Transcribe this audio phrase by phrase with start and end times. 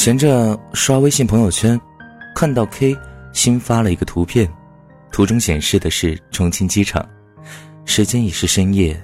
[0.00, 1.78] 闲着刷微信朋友圈，
[2.34, 2.96] 看到 K
[3.34, 4.50] 新发了一个图片，
[5.12, 7.06] 图中显示的是重庆机场，
[7.84, 8.98] 时间已是深夜，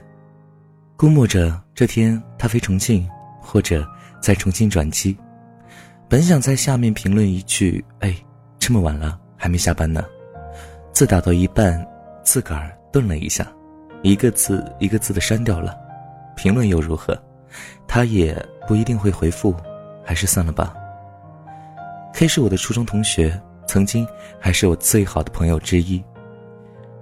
[0.97, 3.07] 估摸着这天他飞重庆，
[3.43, 3.87] 或者
[4.23, 5.15] 在重庆转机。
[6.09, 8.17] 本想在下面评论一句：“哎，
[8.59, 10.03] 这么晚了还没下班呢。”
[10.95, 11.87] 字打到一半，
[12.25, 13.47] 自个儿顿了一下，
[14.01, 15.77] 一个字一个字的删掉了。
[16.37, 17.23] 评论又如何？
[17.87, 18.35] 他也
[18.67, 19.55] 不一定会回复。
[20.09, 20.73] 还是算了吧。
[22.17, 23.39] K 是我的初中同学，
[23.69, 24.09] 曾经
[24.41, 26.03] 还是我最好的朋友之一。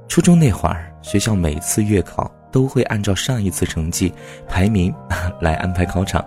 [0.09, 4.13] 初中那会儿，学校每次月考都会按照上一次成绩
[4.49, 4.93] 排名
[5.41, 6.21] 来安排考场，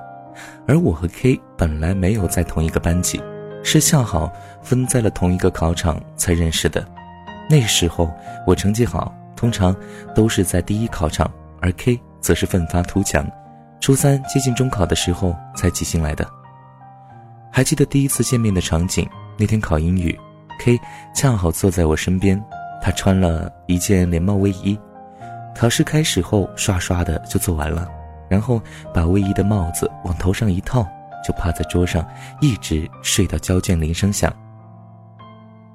[0.66, 3.22] 而我和 K 本来没有在同一个班级，
[3.62, 6.88] 是恰好分在了同一个考场才认识的。
[7.50, 8.10] 那时候
[8.46, 9.76] 我成绩好，通常
[10.16, 13.30] 都是在第一考场，而 K 则是奋发图强，
[13.82, 16.26] 初三接近中考的时候才挤进来的。
[17.58, 20.16] 还记得第一次见面的场景，那天考英语
[20.60, 20.80] ，K
[21.16, 22.40] 恰好坐在我身边，
[22.84, 24.78] 他穿了一件连帽卫衣。
[25.56, 27.90] 考试开始后，刷刷的就做完了，
[28.30, 28.62] 然后
[28.94, 30.88] 把卫衣的帽子往头上一套，
[31.26, 32.08] 就趴在桌上，
[32.42, 34.32] 一直睡到交卷铃声响。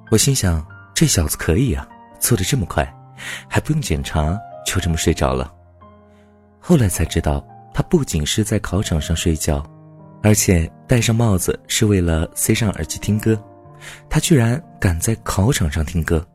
[0.09, 1.85] 我心想，这小子可以啊，
[2.17, 2.87] 做的这么快，
[3.49, 5.53] 还不用检查，就这么睡着了。
[6.61, 9.61] 后来才知道，他不仅是在考场上睡觉。
[10.23, 13.37] 而且戴上帽子是为了塞上耳机听歌，
[14.09, 16.25] 他居然敢在考场上听歌，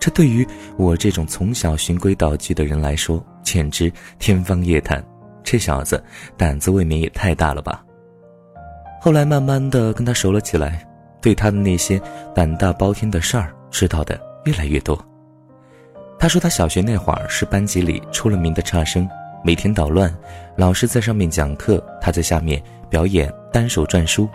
[0.00, 0.46] 这对于
[0.78, 5.04] 我这种从小循规蹈矩的人来说，简直天方夜谭。
[5.42, 6.02] 这小子
[6.38, 7.84] 胆子未免也太大了吧！
[8.98, 10.82] 后来慢慢的跟他熟了起来，
[11.20, 12.00] 对他的那些
[12.34, 14.98] 胆大包天的事儿知道的越来越多。
[16.18, 19.06] 他说他小学那会儿是班级里出了名的差生，
[19.44, 20.10] 每天捣乱，
[20.56, 22.62] 老师在上面讲课，他在下面。
[22.94, 24.30] 表演单手转书，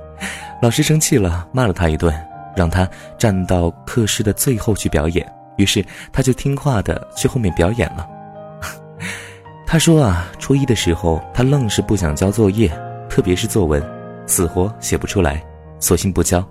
[0.62, 2.10] 老师生气了，骂了他一顿，
[2.56, 2.88] 让他
[3.18, 5.30] 站到课室的最后去表演。
[5.58, 8.08] 于是他就听话的去后面表演了。
[9.68, 12.72] 他说啊，初一的时候他愣是不想交作业，
[13.10, 13.86] 特别是作文，
[14.26, 15.44] 死活写不出来，
[15.78, 16.42] 索性不交。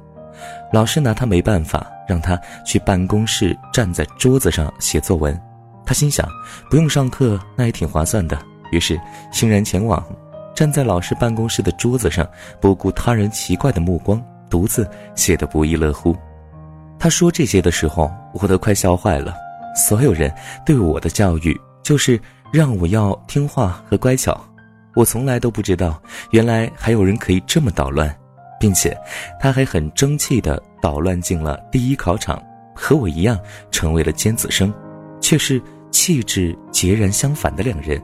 [0.71, 5.35] 老师拿他没办法，让他去办公室站在桌子上写作文。
[5.83, 6.29] 他心想，
[6.69, 8.37] 不用上课那也挺划算的，
[8.71, 9.01] 于是
[9.31, 10.05] 欣然前往。
[10.57, 12.27] 站在老师办公室的桌子上，
[12.59, 14.19] 不顾他人奇怪的目光，
[14.49, 16.17] 独自写得不亦乐乎。
[16.97, 19.35] 他说这些的时候，我都快笑坏了。
[19.75, 20.33] 所有人
[20.65, 22.19] 对我的教育，就是
[22.51, 24.43] 让我要听话和乖巧。
[24.95, 26.01] 我从来都不知道，
[26.31, 28.11] 原来还有人可以这么捣乱，
[28.59, 28.97] 并且
[29.39, 32.41] 他还很争气地捣乱进了第一考场，
[32.73, 34.73] 和我一样成为了尖子生，
[35.21, 38.01] 却是气质截然相反的两人。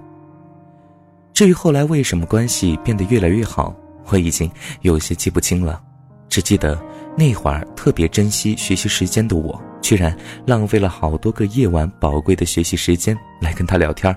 [1.34, 3.76] 至于后来为什么关系变得越来越好，
[4.10, 4.50] 我已经
[4.82, 5.82] 有些记不清了，
[6.30, 6.80] 只记得
[7.18, 14.16] 那会儿特别珍惜学习时间的我，居然浪费了好多个夜晚宝贵的学习时间来跟他聊天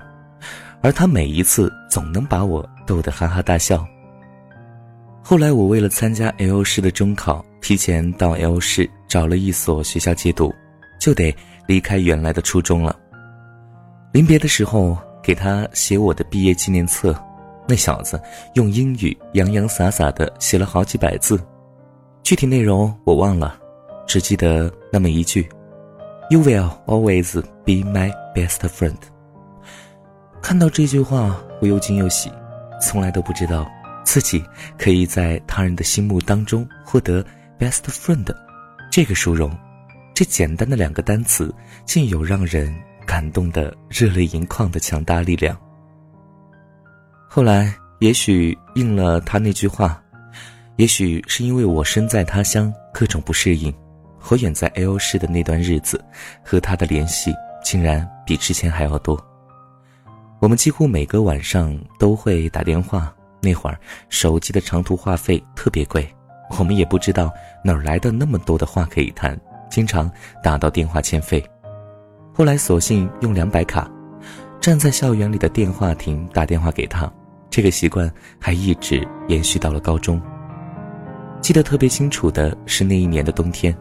[0.81, 3.83] 而他每一次总能把我逗得哈哈大笑。
[5.23, 10.53] 后来我为了参加 L 市的中考，提前到 L 市找了一所学校借读，
[10.99, 11.35] 就得
[11.65, 12.95] 离开原来的初中了。
[14.11, 14.95] 临别的时候。
[15.27, 17.13] 给他写我的毕业纪念册，
[17.67, 18.17] 那小子
[18.53, 21.37] 用英语洋洋洒洒的写了好几百字，
[22.23, 23.59] 具体内容我忘了，
[24.07, 25.45] 只记得那么一句
[26.29, 28.95] ：“You will always be my best friend。”
[30.41, 32.31] 看到这句话，我又惊又喜，
[32.81, 33.69] 从来都不知道
[34.05, 34.41] 自己
[34.77, 37.21] 可以在他人的心目当中获得
[37.59, 38.33] best friend
[38.89, 39.51] 这个殊荣，
[40.13, 42.73] 这简单的两个单词，竟有让人。
[43.07, 45.57] 感动的热泪盈眶的强大力量。
[47.27, 49.99] 后来，也许应了他那句话，
[50.75, 53.73] 也许是因为我身在他乡，各种不适应，
[54.19, 56.03] 和远在 L 市的那段日子，
[56.43, 57.33] 和他的联系
[57.63, 59.17] 竟然比之前还要多。
[60.39, 63.11] 我们几乎每个晚上都会打电话，
[63.41, 63.79] 那会儿
[64.09, 66.07] 手机的长途话费特别贵，
[66.59, 67.33] 我们也不知道
[67.63, 69.39] 哪儿来的那么多的话可以谈，
[69.69, 70.11] 经常
[70.43, 71.43] 打到电话欠费。
[72.37, 73.89] 后来索性用两百卡，
[74.61, 77.11] 站在校园里的电话亭打电话给他，
[77.49, 78.07] 这个习惯
[78.39, 80.21] 还一直延续到了高中。
[81.41, 83.75] 记得特别清楚的是那一年的冬天，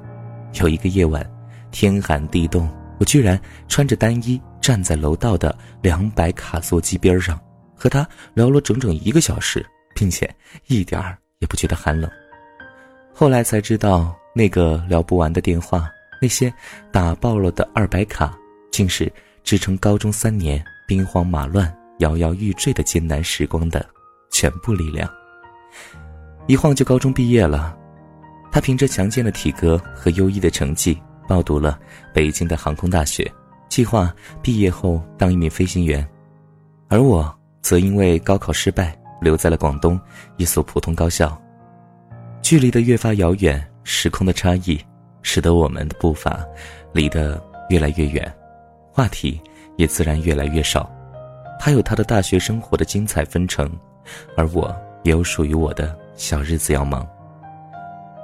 [0.55, 1.23] 有一个夜晚，
[1.71, 2.67] 天寒地冻，
[2.99, 3.39] 我居然
[3.69, 7.39] 穿着单衣站在楼道的两百卡座机边上，
[7.75, 9.63] 和他聊了整整一个小时，
[9.95, 10.35] 并且
[10.69, 12.11] 一点儿也不觉得寒冷。
[13.13, 15.91] 后来才知道，那个聊不完的电话，
[16.23, 16.51] 那些
[16.91, 18.35] 打爆了的二百卡。
[18.77, 19.11] 竟是
[19.43, 23.83] 支撑高中三年兵荒马乱、摇摇欲坠的艰难时光的
[24.31, 25.11] 全部力量。
[26.47, 27.75] 一晃就高中毕业了。
[28.53, 31.79] 他凭着强健的体格和优异的成绩，报读了
[32.13, 33.33] 北京的航空大学，
[33.71, 36.07] 计划毕业后当一名飞行员。
[36.89, 39.99] 而我则因为高考失败，留在了广东
[40.37, 41.35] 一所普通高校。
[42.43, 44.79] 距离的越发遥远，时空的差异，
[45.23, 46.45] 使得我们的步伐
[46.93, 48.31] 离得越来越远，
[48.97, 49.39] 话题
[49.77, 50.91] 也自然越来越少。
[51.61, 53.71] 他有他的大学生活的精彩纷呈，
[54.35, 57.07] 而我也有属于我的小日子要忙。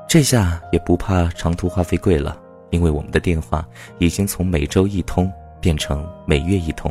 [0.08, 2.38] 这下也不怕长途话费贵了，
[2.70, 3.62] 因为我们的电话
[3.98, 5.30] 已经从每周一通
[5.60, 6.90] 变成每月一通，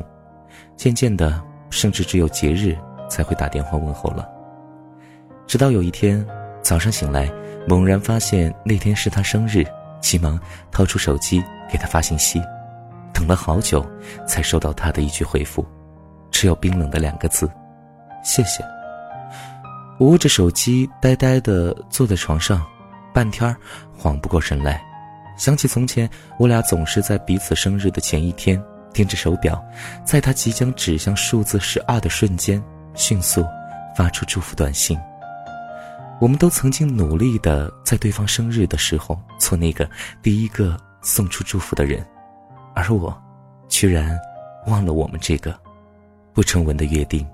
[0.77, 1.41] 渐渐的，
[1.71, 2.77] 甚至只有节日
[3.09, 4.29] 才会打电话问候了。
[5.47, 6.23] 直到有一天
[6.61, 7.31] 早上醒来，
[7.67, 9.65] 猛然发现那天是他生日，
[10.01, 10.39] 急忙
[10.71, 12.39] 掏出手机给他发信息，
[13.21, 13.85] 等了好久
[14.27, 15.63] 才收到他的一句回复，
[16.31, 17.47] 只有冰冷的两个字
[18.25, 18.63] ：“谢谢。”
[19.99, 22.65] 我握着手机，呆呆的坐在床上。
[23.13, 23.55] 半天
[23.95, 24.83] 缓不过神来，
[25.37, 26.09] 想起从前
[26.39, 28.59] 我俩总是在彼此生日的前一天，
[28.91, 29.63] 盯着手表，
[30.03, 32.63] 在他即将指向数字十二的瞬间，
[32.95, 33.45] 迅速
[33.95, 34.97] 发出祝福短信。
[36.19, 39.87] 我们都曾经努力的在对方生日的时候做那个
[40.23, 42.03] 第一个送出祝福的人，
[42.73, 43.15] 而我，
[43.67, 44.17] 居然
[44.67, 45.57] 忘了我们这个
[46.33, 47.25] 不成文的约定。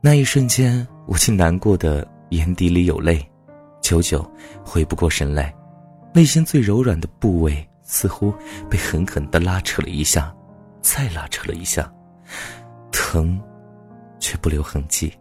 [0.00, 3.24] 那一瞬间，我竟难过的眼底里有泪。
[3.80, 4.28] 久久
[4.64, 5.54] 回不过神来，
[6.12, 8.34] 内心最柔软的部位似乎
[8.68, 10.34] 被狠狠的拉扯了一下，
[10.80, 11.88] 再拉扯了一下，
[12.90, 13.40] 疼，
[14.18, 15.12] 却不留痕迹。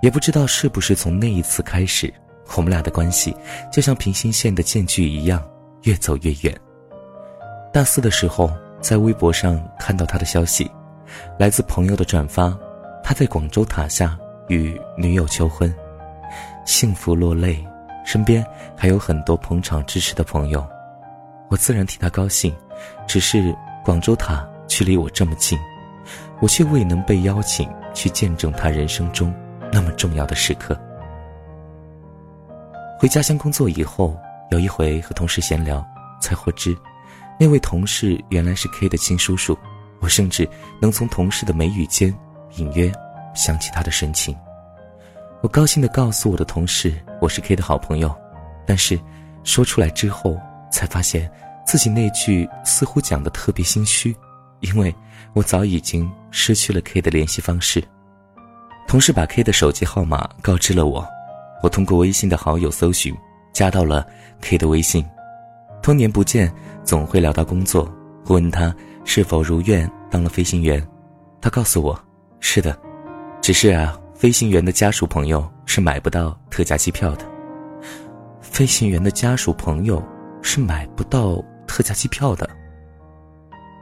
[0.00, 2.12] 也不知道是不是从那一次开始，
[2.56, 3.34] 我们俩的关系
[3.70, 5.42] 就像平行线的间距一样，
[5.82, 6.58] 越走越远。
[7.74, 8.48] 大四的时候，
[8.80, 10.70] 在微博上看到他的消息，
[11.36, 12.56] 来自朋友的转发，
[13.02, 14.16] 他在广州塔下
[14.46, 15.74] 与女友求婚。
[16.64, 17.66] 幸福落泪，
[18.04, 20.64] 身边还有很多捧场支持的朋友，
[21.50, 22.54] 我自然替他高兴。
[23.08, 23.52] 只是
[23.84, 25.58] 广州塔距离我这么近，
[26.38, 29.34] 我却未能被邀请去见证他人生中
[29.72, 30.78] 那么重要的时刻。
[33.00, 34.16] 回家乡工作以后，
[34.50, 35.84] 有一回和同事闲聊，
[36.20, 36.76] 才获知，
[37.38, 39.56] 那位同事原来是 K 的亲叔叔。
[40.00, 40.46] 我甚至
[40.82, 42.14] 能从同事的眉宇间，
[42.56, 42.92] 隐约
[43.34, 44.36] 想起他的神情。
[45.40, 48.14] 我高兴地告诉我的同事，我是 K 的好朋友，
[48.66, 49.00] 但是
[49.44, 50.38] 说出来之后，
[50.70, 51.30] 才发现
[51.66, 54.14] 自己那句似乎讲的特别心虚，
[54.60, 54.94] 因为
[55.32, 57.82] 我早已经失去了 K 的联系方式。
[58.86, 61.06] 同事把 K 的手机号码告知了我，
[61.62, 63.14] 我通过微信的好友搜寻，
[63.54, 64.06] 加到了
[64.42, 65.02] K 的微信。
[65.84, 66.50] 多年不见，
[66.82, 67.84] 总会聊到工作。
[68.24, 70.82] 我问他是否如愿当了飞行员，
[71.42, 72.02] 他告诉我，
[72.40, 72.76] 是的，
[73.42, 74.00] 只是啊。
[74.14, 77.26] 飞行员的家属朋友是买不到特价机票的。
[78.40, 80.02] 飞行员的家属朋友
[80.40, 82.48] 是买不到特价机票的。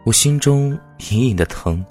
[0.04, 0.76] 我心中
[1.10, 1.84] 隐隐的疼，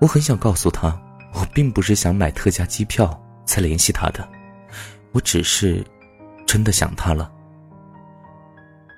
[0.00, 0.98] 我很想告诉他，
[1.34, 4.26] 我并不是想买特价机票才联系他的，
[5.12, 5.86] 我只是
[6.44, 7.30] 真的想他了。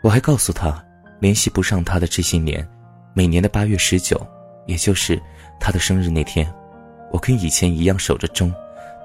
[0.02, 0.82] 我还告诉他，
[1.20, 2.66] 联系不上他的这些年，
[3.12, 4.26] 每年的八月十九，
[4.66, 5.20] 也就是
[5.58, 6.50] 他的生日那天。
[7.12, 8.54] 我跟以前一样守着钟，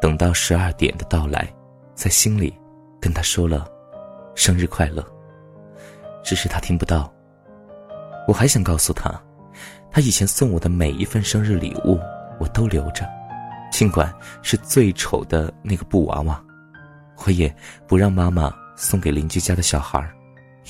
[0.02, 1.48] 等到十二点的到来，
[1.96, 2.56] 在心里
[3.02, 3.68] 跟他说了
[4.36, 5.06] “生日快乐”。
[6.24, 7.12] 只是他听不到。
[8.28, 9.14] 我还想告诉他，
[9.92, 12.00] 他以前送我的每一份生日礼物
[12.40, 13.06] 我都留着，
[13.72, 14.12] 尽管
[14.42, 16.42] 是最丑的那个布娃娃，
[17.26, 17.54] 我也
[17.86, 20.08] 不让妈妈送给邻居家的小孩，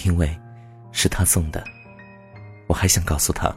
[0.04, 0.38] 因为
[0.92, 1.64] 是他送的。
[2.68, 3.56] 我还想告诉他，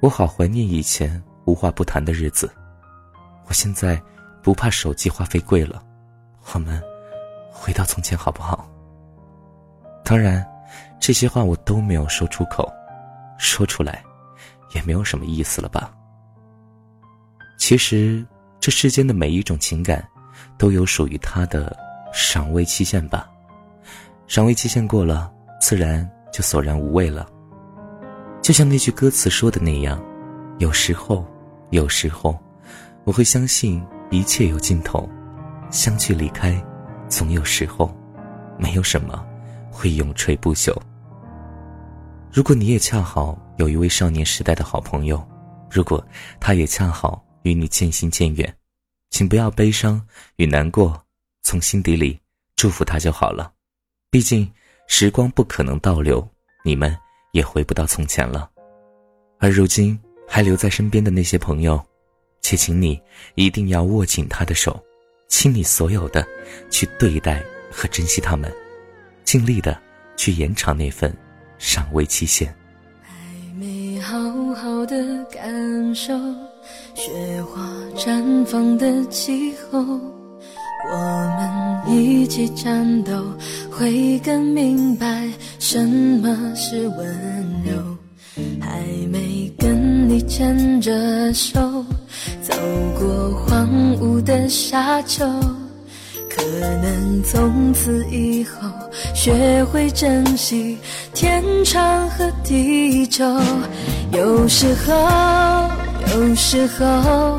[0.00, 2.52] 我好怀念以前无话不谈的日子。
[3.46, 4.00] 我现在
[4.42, 5.82] 不怕手机话费贵了，
[6.52, 6.82] 我们
[7.50, 8.70] 回到从前好不好？
[10.04, 10.46] 当然，
[11.00, 12.70] 这些话我都没有说出口，
[13.38, 14.02] 说出来
[14.74, 15.90] 也没有什么意思了吧？
[17.58, 18.24] 其实，
[18.60, 20.06] 这世间的每一种情感，
[20.58, 21.74] 都有属于它的
[22.12, 23.30] 赏味期限吧？
[24.26, 25.32] 赏味期限过了，
[25.64, 27.26] 自然就索然无味了。
[28.42, 29.98] 就像那句歌词说的那样，
[30.58, 31.26] 有时候，
[31.70, 32.38] 有时候。
[33.04, 35.08] 我会相信一切有尽头，
[35.70, 36.62] 相聚离开，
[37.08, 37.94] 总有时候，
[38.58, 39.26] 没有什么
[39.70, 40.74] 会永垂不朽。
[42.30, 45.26] 如果你也恰好有一位少年时代的好朋友，
[45.70, 46.02] 如果
[46.40, 48.54] 他也恰好与你渐行渐远，
[49.10, 49.98] 请不要悲伤
[50.36, 51.02] 与难过，
[51.42, 52.20] 从心底里
[52.54, 53.50] 祝福他就好了。
[54.10, 54.50] 毕竟
[54.86, 56.26] 时光不可能倒流，
[56.64, 56.96] 你们
[57.32, 58.50] 也回不到从前了。
[59.38, 61.82] 而如今还留在身边的那些朋友。
[62.46, 63.00] 且请你
[63.36, 64.78] 一定要握紧他的手，
[65.28, 66.22] 倾你所有的
[66.68, 68.52] 去对待和珍惜他们，
[69.24, 69.80] 尽力的
[70.14, 71.10] 去延长那份
[71.56, 72.54] 尚未期限。
[73.00, 73.14] 还
[73.58, 74.14] 没好
[74.54, 76.12] 好的感受
[76.94, 79.98] 雪花绽放的气候，
[80.92, 83.12] 我们一起战斗，
[83.70, 87.06] 会更明白什么是温
[87.64, 87.96] 柔。
[88.60, 88.80] 还
[89.12, 91.84] 没跟你牵着手
[92.42, 92.52] 走
[92.98, 93.68] 过荒
[94.00, 95.24] 芜的沙丘，
[96.28, 96.42] 可
[96.82, 98.68] 能从此以后
[99.14, 100.76] 学会珍惜
[101.12, 103.24] 天长和地久。
[104.10, 105.70] 有时候，
[106.12, 107.38] 有时候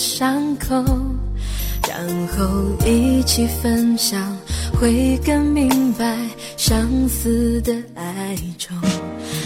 [0.00, 0.82] 伤口，
[1.86, 2.46] 然后
[2.86, 4.34] 一起分享，
[4.72, 6.16] 会更明白
[6.56, 8.74] 相思的哀愁。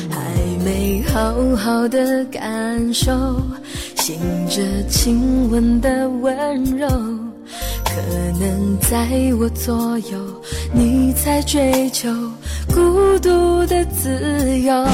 [0.09, 3.11] 还没好好的感受，
[3.97, 4.17] 醒
[4.49, 6.87] 着亲吻的温柔，
[7.85, 8.01] 可
[8.39, 10.43] 能在我左右，
[10.73, 12.09] 你在追求
[12.69, 14.87] 孤独的自由。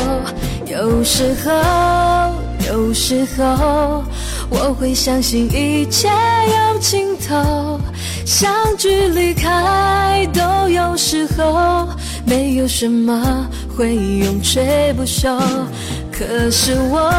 [0.66, 2.34] 有时候，
[2.66, 4.02] 有时候。
[4.50, 7.80] 我会相信一切有尽头，
[8.26, 11.88] 相聚离开都有时候，
[12.26, 15.38] 没有什么会永垂不朽。
[16.12, 17.10] 可是我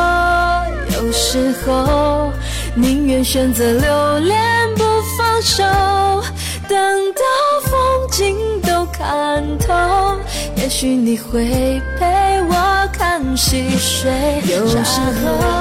[0.94, 2.30] 有时候
[2.76, 4.40] 宁愿选择留恋
[4.76, 4.84] 不
[5.18, 5.64] 放手，
[6.68, 6.78] 等
[7.14, 7.22] 到
[7.70, 7.72] 风
[8.12, 9.74] 景都看透，
[10.58, 12.06] 也许你会陪
[12.44, 14.12] 我看细水
[14.68, 14.84] 长
[15.24, 15.61] 流。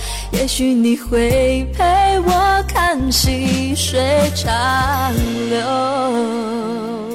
[0.31, 1.83] 也许你会陪
[2.21, 4.01] 我看细水
[4.33, 5.13] 长
[5.49, 7.10] 流。